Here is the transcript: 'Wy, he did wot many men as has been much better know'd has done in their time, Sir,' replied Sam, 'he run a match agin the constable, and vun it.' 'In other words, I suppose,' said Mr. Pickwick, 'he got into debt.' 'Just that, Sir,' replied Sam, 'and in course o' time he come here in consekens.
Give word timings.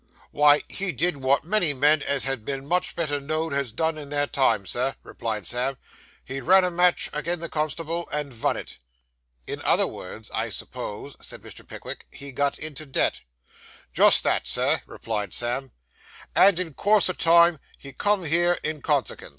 'Wy, 0.31 0.63
he 0.67 0.91
did 0.91 1.17
wot 1.17 1.43
many 1.43 1.75
men 1.75 2.01
as 2.01 2.23
has 2.23 2.39
been 2.39 2.65
much 2.65 2.95
better 2.95 3.21
know'd 3.21 3.53
has 3.53 3.71
done 3.71 3.99
in 3.99 4.09
their 4.09 4.25
time, 4.25 4.65
Sir,' 4.65 4.95
replied 5.03 5.45
Sam, 5.45 5.77
'he 6.25 6.41
run 6.41 6.63
a 6.63 6.71
match 6.71 7.11
agin 7.13 7.39
the 7.39 7.47
constable, 7.47 8.09
and 8.11 8.33
vun 8.33 8.57
it.' 8.57 8.79
'In 9.45 9.61
other 9.61 9.85
words, 9.85 10.31
I 10.31 10.49
suppose,' 10.49 11.15
said 11.21 11.43
Mr. 11.43 11.67
Pickwick, 11.67 12.07
'he 12.09 12.31
got 12.31 12.57
into 12.57 12.87
debt.' 12.87 13.21
'Just 13.93 14.23
that, 14.23 14.47
Sir,' 14.47 14.81
replied 14.87 15.35
Sam, 15.35 15.69
'and 16.35 16.57
in 16.57 16.73
course 16.73 17.07
o' 17.07 17.13
time 17.13 17.59
he 17.77 17.93
come 17.93 18.25
here 18.25 18.57
in 18.63 18.81
consekens. 18.81 19.29